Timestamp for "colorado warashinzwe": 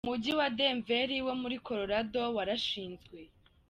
1.67-3.19